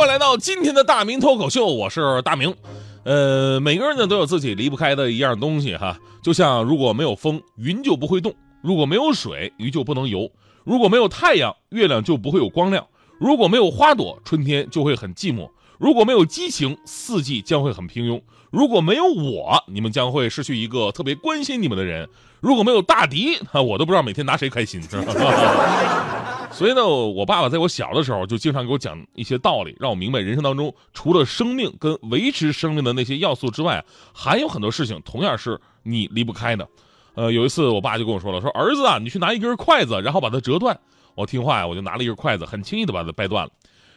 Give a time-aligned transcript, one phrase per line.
[0.00, 2.54] 欢迎来到今天的大明脱口秀，我是大明。
[3.04, 8.32] 呃，每个人呢都有自己离不开的一样东西哈，就像如果没有风，云就不会动；
[8.62, 10.30] 如果没有水，鱼就不能游；
[10.64, 12.82] 如果没有太阳，月亮就不会有光亮；
[13.18, 15.46] 如果没有花朵，春天就会很寂寞；
[15.78, 18.18] 如果没有激情，四季将会很平庸；
[18.50, 22.06] 如果没有我，你们将会失去一个特别关心你们的人；
[22.40, 24.80] 如果没有大迪，那我都不知道每天拿谁开心。
[26.52, 36.68] 所以呢，我爸爸在我小的时候就经常给我讲一些道理，让我明白人生当中除了生命跟维持生命的那些要素之外，还有很多事情同样是你离不开的。
[37.14, 40.78] 呃，有一次我爸就跟我说了，说儿子啊，你去拿一根筷子，然后把它折断。
[41.14, 43.50] 我听话呀，我就拿了一根筷子，很轻易的把它掰断了。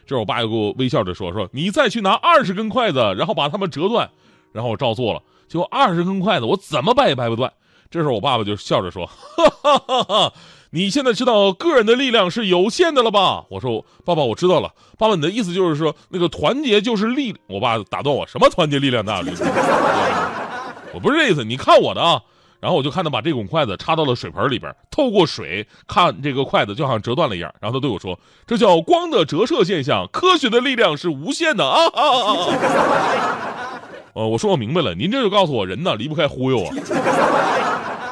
[0.06, 4.10] 这时候我爸又给我微笑着说，说你再去拿二十根筷子，然后把它们折断。
[4.52, 7.52] 然后我照做了，结果二十根筷子我怎么掰也掰不断。
[7.90, 10.34] 这时候我爸爸就笑着说， 哈哈哈哈。
[10.76, 13.46] 你现在知道个人的力量是有限的了吧？
[13.50, 14.74] 我说爸爸，我知道了。
[14.98, 17.36] 爸爸，你的意思就是说那个团结就是力？
[17.48, 19.22] 我爸打断我，什么团结力量大？
[20.92, 22.20] 我不是这意思，你看我的啊。
[22.60, 27.54] 然后我就看他把这拱筷子插到了水盆里边，透过水看这个筷子就好像折断了一样。
[27.60, 33.80] 然后他对我说：“这叫光的折射现象，科学的力量是无限的啊！”啊啊啊！
[34.16, 36.74] 呃，我说我明白了，您这就告诉我人呢离不开忽悠啊。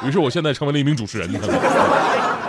[0.04, 1.32] 于是我现在成为了一名主持人。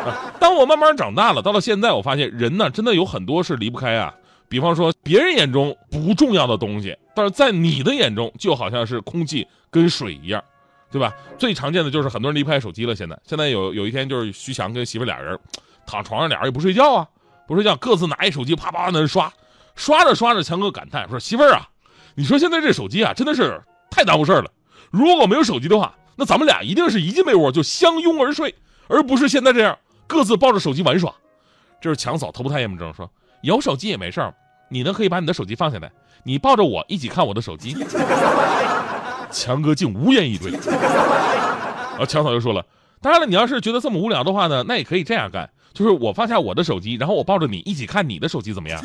[0.41, 4.15] 当我慢慢长大了，到了现在，我发现人呢，真的有很多是离不开啊。
[4.49, 10.45] 比方说，别人眼中不重要的东西，但是在你的眼中，就好像是空气跟水一样，
[10.91, 11.15] 对吧？
[11.39, 12.95] 最常见的就是很多人离不开手机了。
[12.95, 15.39] 现在，现在有有一天，就是徐强跟媳妇俩人
[15.87, 17.09] 躺床上，俩人也不睡觉啊，
[17.49, 19.33] 不睡觉，各自拿一手机，啪啪那刷，
[19.75, 21.67] 刷着刷着，强哥感叹说：“媳妇儿啊，
[22.15, 23.59] 你说现在这手机啊，真的是
[23.91, 24.51] 太耽误事儿了。
[24.91, 28.55] 如果没有手机的话，那咱们俩一定是一进被窝就相拥而睡，
[28.89, 29.79] 而不是现在这样。”
[30.13, 31.11] 各自抱着手机玩耍，
[31.81, 34.35] 这是强嫂头不太严重说有手机也没事儿，
[34.69, 35.91] 你呢可以把你的手机放下来，
[36.23, 37.75] 你抱着我一起看我的手机。
[39.33, 40.51] 强哥竟无言以对。
[40.51, 42.63] 然 后强嫂就说了，
[43.01, 48.79] 当然了，你要是觉得这么无聊的话呢，那也可以这样干，就是我放下我的手机，然后我抱着你一起看你的手机，怎么样？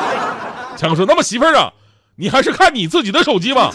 [0.78, 1.70] 强哥说，那么媳妇儿啊，
[2.16, 3.70] 你还是看你自己的手机吧，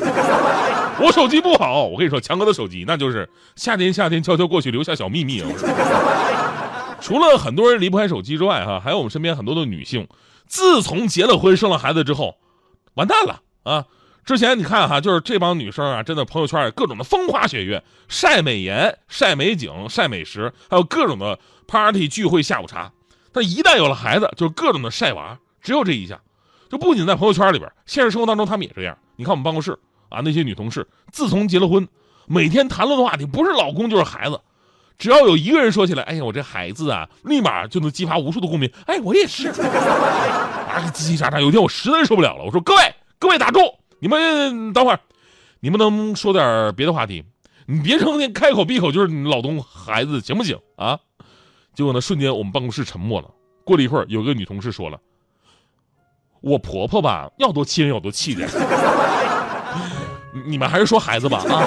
[0.99, 1.83] 我手机不好。
[1.83, 5.47] 我跟你说，强哥的手机那就是夏天夏天悄悄过去留下小秘密啊。
[7.01, 10.07] 除了很多人离不开手机之外，哈，还有我们身边很多的女性，
[10.45, 12.37] 自从结了婚、生了孩子之后，
[12.93, 13.85] 完蛋了啊！
[14.23, 22.91] 之前你看哈，就是这帮女生啊，真的朋友圈各种的风花雪月，晒美颜、晒美景、晒美食，还有各种的 party 聚会、下午茶。
[23.33, 26.21] 但一旦有了孩子，就是各种的晒娃，只有这一项。
[26.69, 28.95] 就不仅在朋友圈里边，现实生活当中他们也这样。
[29.15, 29.77] 你看我们办公室
[30.09, 31.87] 啊，那些女同事，自从结了婚，
[32.27, 34.39] 每天谈论的话题不是老公就是孩子。
[34.97, 38.71] 只要有一个人说起来，哎呀，我这孩子啊，立马就能激发无数的共鸣。
[38.85, 41.41] 哎，我也是，啊，叽叽喳喳。
[41.41, 43.59] 有一天我实在受不了了，我说：“各位，各位打住，
[43.99, 44.99] 你们等会儿，
[45.59, 47.23] 你们能说点别的话题？
[47.65, 50.99] 你别成天开口闭口就是你老公孩子，行不行啊？”
[51.73, 53.29] 结果呢，瞬间我们办公室沉默了。
[53.63, 54.99] 过了一会儿，有个女同事说了
[56.41, 58.49] ：“我婆婆吧，要多气人有多气人。
[60.45, 61.63] 你们还是说孩子吧啊。”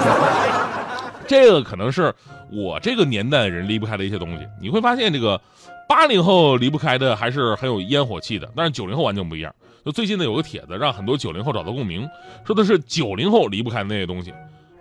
[1.27, 2.13] 这个可能是
[2.51, 4.47] 我这个年代人离不开的一些东西。
[4.61, 5.39] 你会发现，这个
[5.87, 9.53] 八零后离不开的还是很有烟火气的，但是九零后完全不一样。
[9.85, 12.09] 就最近呢，有个帖子让很多九零后找到共鸣，
[12.45, 14.31] 说的是九零后离不开那些东西。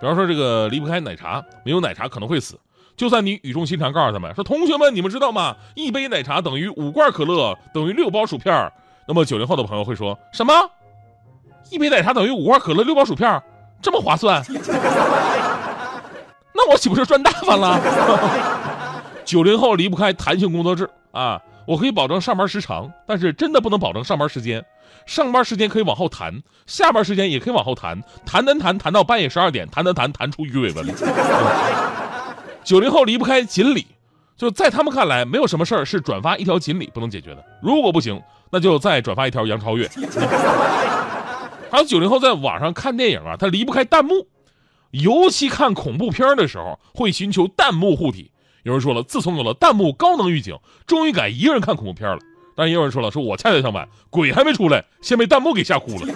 [0.00, 2.58] 比方说，这个离不开奶茶，没有奶茶可能会死。
[2.96, 5.56] 就算你语重心长告诉他们说：“同学们，你们知道吗？
[5.74, 8.70] 一杯奶茶等于五罐可乐，等于六包薯片。”
[9.06, 10.52] 那么九零后的朋友会说什么？
[11.70, 13.42] 一杯奶茶等于五罐可乐、六包薯片，
[13.82, 14.42] 这么划算？
[16.54, 17.80] 那我岂不是赚大发了？
[19.24, 21.40] 九零后离不开弹性工作制啊！
[21.66, 24.64] 我可以保证上班时长，但是真的不能保证上班时间。
[25.06, 30.86] 上班时间可以往后弹，下班时间也可以往后弹，弹弹弹弹到半夜十二点，弹弹弹弹出鱼尾纹。
[32.62, 33.86] 九零后离不开锦鲤，
[34.36, 37.44] 就在他们看来，没有什么事儿是转发一条锦鲤不能解决的。
[37.62, 39.88] 如果不行，那就再转发一条杨超越。
[41.70, 44.26] 还有九零后在网上看电影啊，他离不开弹幕。
[44.94, 48.30] 尤其看恐怖片的时候，会寻求弹幕护体。
[48.62, 50.56] 有人说了，自从有了弹幕高能预警，
[50.86, 52.18] 终于敢一个人看恐怖片了。
[52.56, 56.06] 但也有人说了，说我恰恰相反，鬼还没出来，先被弹幕给吓哭了。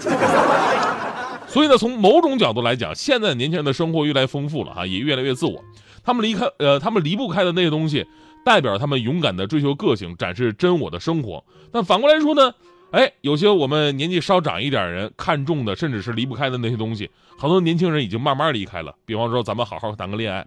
[1.48, 5.62] 所以呢，从某种角度来讲，现在年轻人的生活越来越丰富了哈，也越来越自我。
[6.04, 8.06] 他们离开呃，他们离不开的那些东西，
[8.44, 11.44] 代表他们勇敢的追求个性，展示真我的生活。
[11.72, 12.54] 但反过来说呢，
[12.90, 18.94] 哎，有些我们年纪稍长一点人看重的，甚至是离不开的那些东西，很多年轻人已经慢慢离开了。
[19.05, 20.46] 比方说，咱们好好谈个恋爱，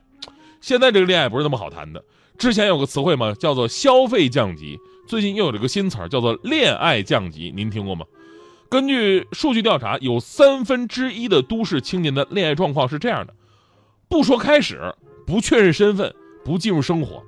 [0.59, 2.03] 现在这个恋爱不是那么好谈的。
[2.39, 8.05] 之前有个词汇嘛，叫做消费降级，最近又有了个新词儿，叫做恋爱降级，您听过吗？
[8.69, 13.35] 根据数据调查，有三分之一的都市青年的恋爱状况是这样的：
[14.09, 14.95] 不说开始，
[15.27, 16.11] 不确认身份，
[16.43, 17.21] 不进入生活。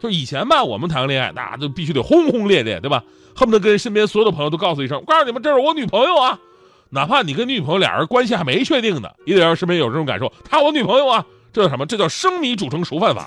[0.00, 3.02] 就以前吧，我们谈个恋爱，那就必须得轰轰烈烈，对吧？
[3.34, 6.38] 恨不得跟身边所有的朋友都告诉一声，告诉你们这是我女朋友啊。
[6.90, 11.24] 哪怕你跟女朋友俩人关系还没确定呢，也得让身边有这种感受，她我女朋友啊。
[11.52, 11.86] 这叫什么？
[11.86, 13.26] 这叫生米煮成熟饭法。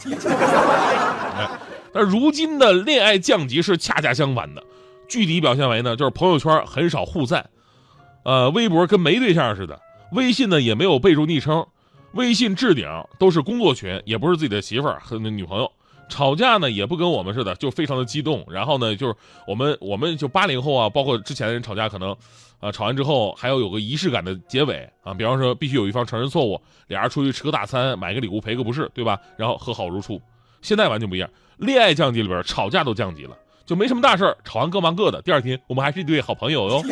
[1.92, 4.64] 但如今的恋爱降级是恰恰相反的，
[5.10, 7.50] 具体表现为呢，就是朋友圈很少互赞，
[8.24, 9.80] 呃，微博跟没对象似的，
[10.14, 11.66] 微信呢也没有备注昵称，
[12.14, 12.88] 微信置顶
[13.20, 15.70] 都是工作群，也不是自己的媳妇儿和女朋友，
[16.12, 19.16] 吵架呢也不跟我们似的，就非常的激动，然后呢就是
[19.48, 22.16] 我们我们就八零后啊，包括之前的人吵架可能。
[22.62, 29.18] 啊，吵完之后还要有个仪式感的结尾啊，比方说必须有一方承认错误，俩人出去吃个大餐，买个礼物赔个不是，对吧？
[29.36, 30.22] 然后和好如初。
[30.62, 31.28] 现在完全不一样，
[31.58, 33.36] 恋爱降级里边吵架都降级了，
[33.66, 36.84] 就没什么大事吵完各忙各的，第二天我们还是一对好朋友哟。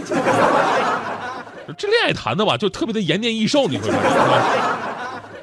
[1.77, 4.61] 这恋爱谈的吧，就特别的延年益寿，你会发现，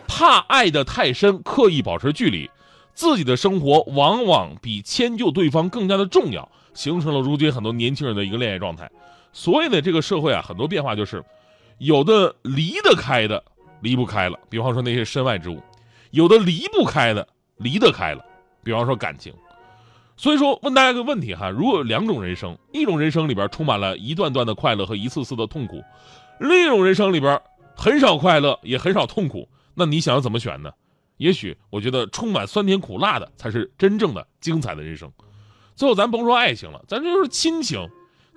[0.08, 2.50] 怕爱的太深，刻意保持距离，
[2.96, 8.90] 自己的生活往往比迁就对方更加的重要，形成了如今很多年轻人的一个恋爱状态。
[9.34, 11.22] 所以呢，这个社会啊，很多变化就是，
[11.76, 13.44] 有的离得开的
[13.82, 15.58] 离不开了，比方说那些身外之物；
[16.10, 17.28] 有的离不开的
[17.58, 18.24] 离得开了，
[18.64, 19.30] 比方说感情。
[20.16, 25.84] 所以说，问大家个问题哈：如果有两种人生，一种人生里边充满了一段段的快乐和一次次的痛苦，
[26.40, 27.38] 另一种人生里边
[27.76, 30.72] 很少快乐也很少痛苦，那你想要怎么选呢？
[31.16, 35.10] 也许我觉得充满酸甜苦辣的才是真正的精彩的人生。
[35.74, 37.88] 最后，咱甭说爱情了，咱就是亲情。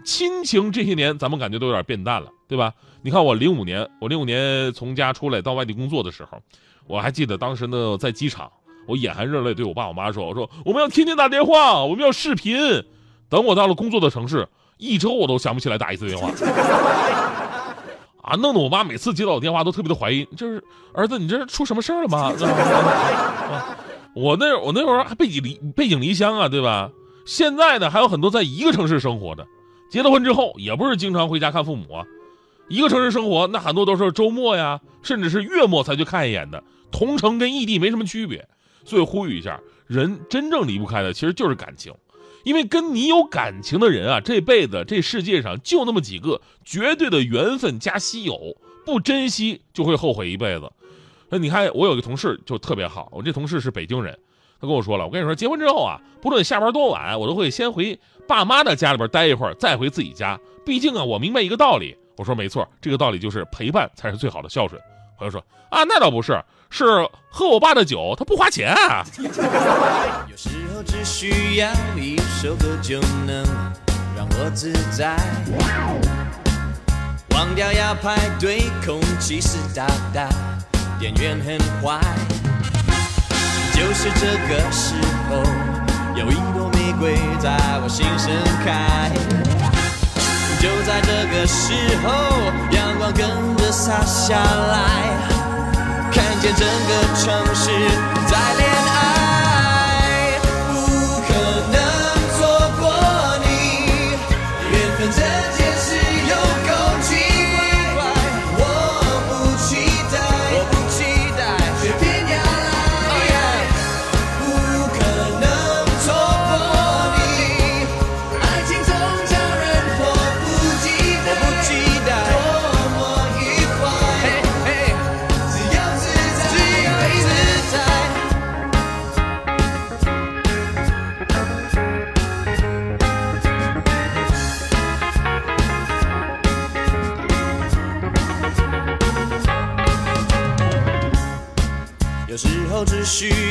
[0.06, 2.74] 亲情这些年，咱们感觉都有点变淡了，对吧？
[3.02, 6.42] 你看我零五年，我零五年从家出来到外地工作的时候，
[6.88, 8.50] 我还记得当时呢，在机场，
[8.88, 12.58] 我眼含热泪对我爸我妈说：“我说我们要天天打电话，我们要视频。”
[13.30, 14.48] 等我到了工作的城市，
[14.78, 16.32] 一周我都想不起来打一次电话，
[18.22, 20.64] 啊，弄得我妈每次接到我电话都特别的怀疑，就是
[20.94, 22.32] 儿子，你这是出什么事儿了吗？
[24.16, 26.90] 我那我那会儿还背井离背井离乡啊，对吧？
[27.26, 29.46] 现在呢，还有很多在一个城市生活的。
[29.90, 32.04] 结了婚之后，也不是经常回家看父母啊，
[32.68, 36.64] 一个城市生活，那很多都是周末呀，甚至是月末才去看一眼的。
[36.92, 38.48] 同城跟异地没什么区别，
[38.84, 41.94] 所以呼吁一下，人真正离不开的其实就是感情，
[42.44, 48.56] 因为跟你有感情的人啊，这辈子这世界上就那么几个，绝对的缘分加稀有，
[48.86, 50.72] 不珍惜就会后悔一辈子。
[51.30, 54.18] 那你看，我有一个同事就特别好，我这同事是北京人。
[54.62, 57.98] 他跟我说了，我跟你说，结婚之后啊，不论下班多晚，我都会先回
[58.28, 60.38] 爸妈的家里边待一会儿，再回自己家。
[60.66, 61.96] 毕竟啊，我明白一个道理。
[62.18, 64.82] 我说没错，这个道理就是陪伴才是最好的孝顺。
[65.20, 66.86] 朋友说啊，那倒不是，是
[67.30, 69.06] 喝我爸的酒，他不花钱啊。
[69.20, 73.44] 有时候只需要一首歌就能
[74.16, 75.18] 让我自在，
[77.32, 80.30] 忘掉要排队，空气湿哒哒，
[80.98, 82.00] 店员很坏。
[83.74, 84.96] 就是这个时
[85.30, 85.44] 候，
[86.16, 88.34] 有一朵玫瑰在我心盛
[88.64, 89.69] 开。
[90.60, 91.74] 就在这个时
[92.04, 92.12] 候，
[92.72, 94.78] 阳光跟着洒下来，
[96.12, 97.72] 看见整个城市
[98.28, 99.19] 在恋爱。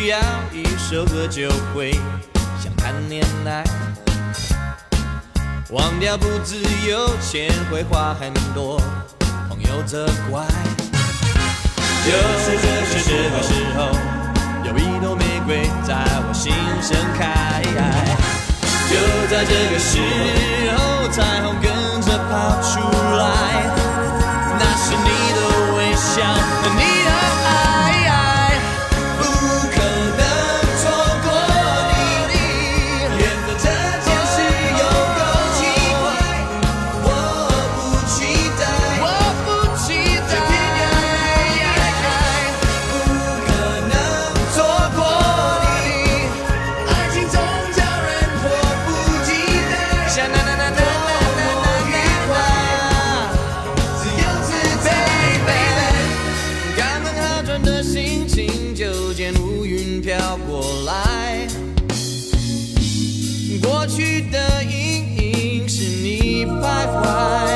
[0.09, 0.19] 要
[0.55, 1.93] 一首歌就会
[2.59, 3.63] 想谈恋爱，
[5.69, 6.57] 忘掉不自
[6.89, 8.81] 由，钱会花很多，
[9.51, 10.47] 朋友责怪。
[12.07, 13.91] 就是这个时候，
[14.65, 15.95] 有一朵玫瑰在
[16.27, 17.63] 我心盛开。
[18.89, 18.97] 就
[19.29, 20.01] 在这个时
[20.73, 22.81] 候，彩虹跟着跑出
[23.19, 23.29] 来，
[24.59, 26.25] 那是你的微笑，
[26.79, 26.98] 你。
[67.09, 67.48] goodbye.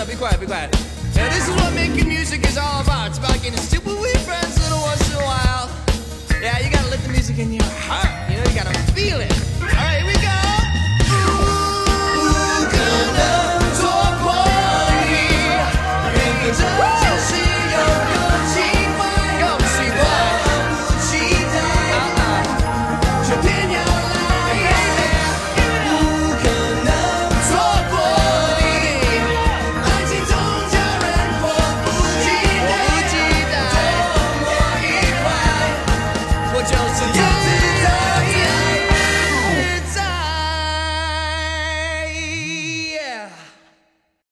[0.00, 0.72] up, be quiet, be quiet.
[1.14, 3.08] Now this is what making music is all about.
[3.08, 5.68] It's about getting stupid with your friends little once in a while.
[6.40, 8.08] Yeah, you gotta let the music in your heart.
[8.30, 9.32] You know, you gotta feel it.
[9.60, 10.00] All right,